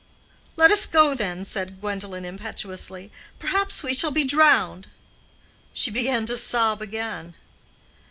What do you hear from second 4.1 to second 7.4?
drowned." She began to sob again.